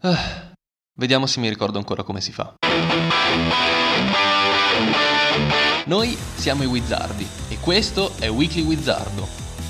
[0.00, 0.52] Ah,
[0.96, 2.54] vediamo se mi ricordo ancora come si fa.
[5.86, 9.26] Noi siamo i Wizardi e questo è Weekly Wizardo,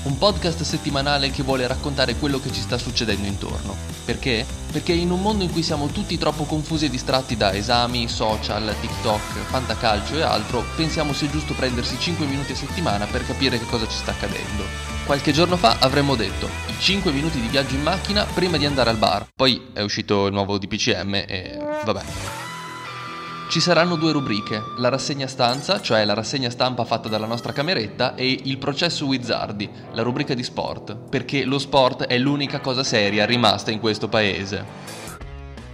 [0.09, 3.75] un podcast settimanale che vuole raccontare quello che ci sta succedendo intorno.
[4.05, 4.43] Perché?
[4.71, 8.75] Perché in un mondo in cui siamo tutti troppo confusi e distratti da esami, social,
[8.81, 13.65] TikTok, fantacalcio e altro, pensiamo sia giusto prendersi 5 minuti a settimana per capire che
[13.65, 14.63] cosa ci sta accadendo.
[15.05, 18.89] Qualche giorno fa avremmo detto i 5 minuti di viaggio in macchina prima di andare
[18.89, 19.27] al bar.
[19.35, 22.38] Poi è uscito il nuovo DPCM e vabbè.
[23.49, 28.13] Ci saranno due rubriche, la rassegna stanza, cioè la rassegna stampa fatta dalla nostra cameretta,
[28.13, 33.25] e il processo Wizardi, la rubrica di sport, perché lo sport è l'unica cosa seria
[33.25, 34.63] rimasta in questo paese.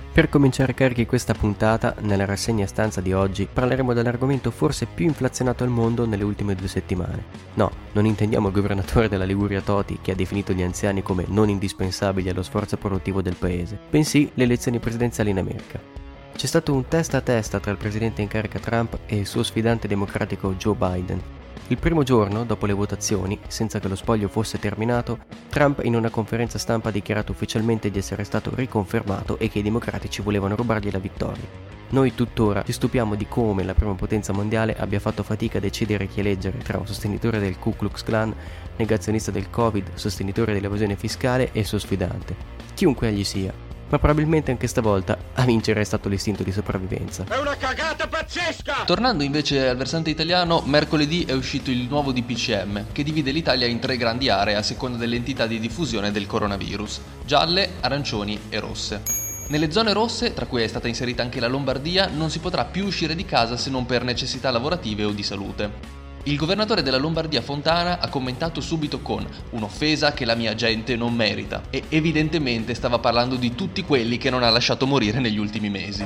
[0.09, 5.65] Per cominciare carichi questa puntata, nella rassegna stanza di oggi parleremo dell'argomento forse più inflazionato
[5.65, 7.25] al mondo nelle ultime due settimane.
[7.55, 11.49] No, non intendiamo il governatore della Liguria Toti che ha definito gli anziani come non
[11.49, 16.04] indispensabili allo sforzo produttivo del paese, bensì le elezioni presidenziali in America.
[16.35, 19.41] C'è stato un testa a testa tra il presidente in carica Trump e il suo
[19.41, 21.21] sfidante democratico Joe Biden,
[21.69, 25.17] il primo giorno, dopo le votazioni, senza che lo spoglio fosse terminato,
[25.49, 29.63] Trump in una conferenza stampa ha dichiarato ufficialmente di essere stato riconfermato e che i
[29.63, 31.73] democratici volevano rubargli la vittoria.
[31.89, 36.05] Noi tuttora ci stupiamo di come la prima potenza mondiale abbia fatto fatica a decidere
[36.05, 38.35] chi eleggere tra un sostenitore del Ku Klux Klan,
[38.77, 42.35] negazionista del Covid, sostenitore dell'evasione fiscale e suo sfidante.
[42.75, 43.51] Chiunque egli sia,
[43.89, 47.25] ma probabilmente anche stavolta a vincere è stato l'istinto di sopravvivenza.
[47.27, 48.83] È una cagata pazzesca!
[48.85, 53.79] Tornando invece al versante italiano, mercoledì è uscito il nuovo DPCM, che divide l'Italia in
[53.79, 59.01] tre grandi aree a seconda dell'entità di diffusione del coronavirus, gialle, arancioni e rosse.
[59.47, 62.85] Nelle zone rosse, tra cui è stata inserita anche la Lombardia, non si potrà più
[62.85, 66.04] uscire di casa se non per necessità lavorative o di salute.
[66.27, 71.13] Il governatore della Lombardia Fontana ha commentato subito con un'offesa che la mia gente non
[71.13, 75.69] merita e evidentemente stava parlando di tutti quelli che non ha lasciato morire negli ultimi
[75.69, 76.03] mesi.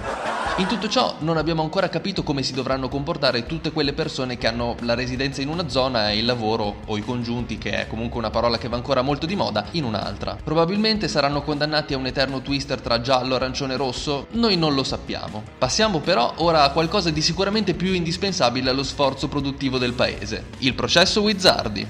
[0.58, 4.48] In tutto ciò non abbiamo ancora capito come si dovranno comportare tutte quelle persone che
[4.48, 8.20] hanno la residenza in una zona e il lavoro o i congiunti, che è comunque
[8.20, 10.38] una parola che va ancora molto di moda, in un'altra.
[10.44, 14.84] Probabilmente saranno condannati a un eterno twister tra giallo, arancione e rosso, noi non lo
[14.84, 15.44] sappiamo.
[15.58, 20.46] Passiamo però ora a qualcosa di sicuramente più indispensabile allo sforzo produttivo del paese paese,
[20.60, 21.86] il processo Wizzardi.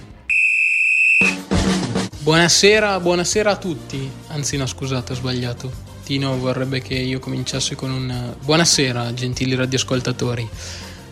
[2.20, 4.10] Buonasera, buonasera a tutti.
[4.28, 5.88] Anzi no, scusate, ho sbagliato.
[6.04, 10.48] Tino vorrebbe che io cominciassi con un buonasera, gentili radioascoltatori.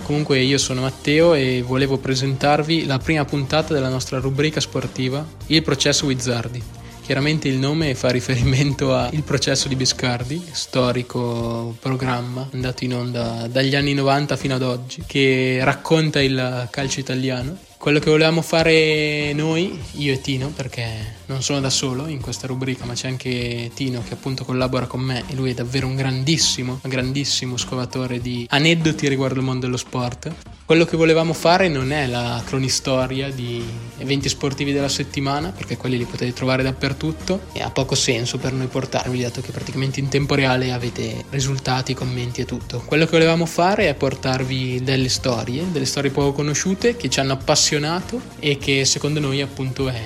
[0.04, 5.64] Comunque io sono Matteo e volevo presentarvi la prima puntata della nostra rubrica sportiva, Il
[5.64, 6.77] processo Wizzardi.
[7.08, 13.76] Chiaramente il nome fa riferimento al processo di Biscardi, storico programma andato in onda dagli
[13.76, 19.80] anni 90 fino ad oggi, che racconta il calcio italiano quello che volevamo fare noi,
[19.94, 20.86] io e Tino, perché
[21.28, 25.00] non sono da solo in questa rubrica, ma c'è anche Tino che appunto collabora con
[25.00, 29.78] me e lui è davvero un grandissimo, grandissimo scovatore di aneddoti riguardo il mondo dello
[29.78, 30.34] sport.
[30.68, 33.64] Quello che volevamo fare non è la cronistoria di
[34.00, 38.52] eventi sportivi della settimana, perché quelli li potete trovare dappertutto e ha poco senso per
[38.52, 42.84] noi portarvi, dato che praticamente in tempo reale avete risultati, commenti e tutto.
[42.86, 47.32] Quello che volevamo fare è portarvi delle storie, delle storie poco conosciute che ci hanno
[47.32, 50.02] appassionato e che secondo noi appunto è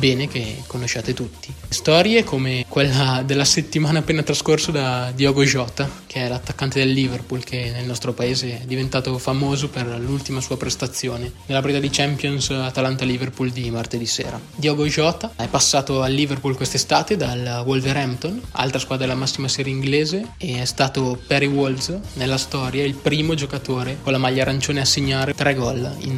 [0.00, 1.52] bene che conosciate tutti.
[1.68, 7.44] Storie come quella della settimana appena trascorso da Diogo Jota, che è l'attaccante del Liverpool
[7.44, 12.48] che nel nostro paese è diventato famoso per l'ultima sua prestazione nella partita di Champions
[12.48, 14.40] Atalanta-Liverpool di martedì sera.
[14.56, 20.32] Diogo Jota è passato al Liverpool quest'estate dal Wolverhampton, altra squadra della massima serie inglese,
[20.38, 24.86] e è stato Perry Wolves nella storia il primo giocatore con la maglia arancione a
[24.86, 26.12] segnare tre gol in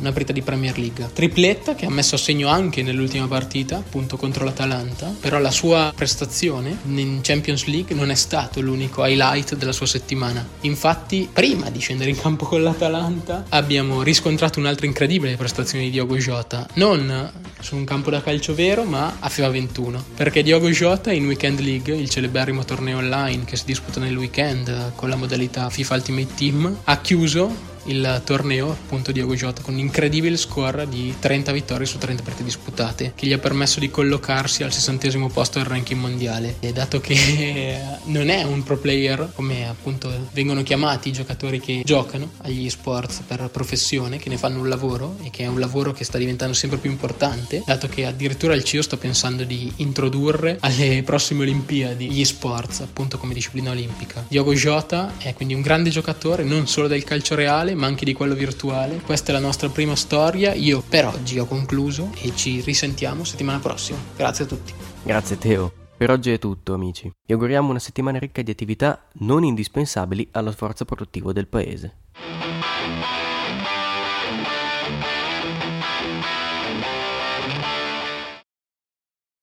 [0.00, 1.10] una partita di Premier League.
[1.12, 5.50] Tripletta che ha messo a segno anche nell'ultima l'ultima partita, appunto contro l'Atalanta, però la
[5.50, 10.46] sua prestazione in Champions League non è stato l'unico highlight della sua settimana.
[10.62, 16.16] Infatti, prima di scendere in campo con l'Atalanta, abbiamo riscontrato un'altra incredibile prestazione di Diogo
[16.16, 17.30] Jota, non
[17.60, 21.60] su un campo da calcio vero, ma a FIFA 21, perché Diogo Jota in Weekend
[21.60, 26.34] League, il celeberrimo torneo online che si disputa nel weekend con la modalità FIFA Ultimate
[26.34, 31.86] Team, ha chiuso il torneo appunto Diogo Jota con un incredibile score di 30 vittorie
[31.86, 36.00] su 30 partite disputate che gli ha permesso di collocarsi al sessantesimo posto del ranking
[36.00, 36.56] mondiale.
[36.60, 41.82] E dato che non è un pro player come appunto vengono chiamati i giocatori che
[41.84, 45.92] giocano agli sport per professione che ne fanno un lavoro e che è un lavoro
[45.92, 50.58] che sta diventando sempre più importante dato che addirittura il CIO sta pensando di introdurre
[50.60, 54.24] alle prossime Olimpiadi gli sport appunto come disciplina olimpica.
[54.28, 58.12] Diogo Jota è quindi un grande giocatore non solo del calcio reale ma anche di
[58.12, 59.00] quello virtuale.
[59.00, 60.52] Questa è la nostra prima storia.
[60.52, 63.98] Io per oggi ho concluso e ci risentiamo settimana prossima.
[64.16, 64.72] Grazie a tutti.
[65.02, 65.72] Grazie Teo.
[65.96, 67.10] Per oggi è tutto, amici.
[67.26, 71.96] Vi auguriamo una settimana ricca di attività non indispensabili allo sforzo produttivo del paese.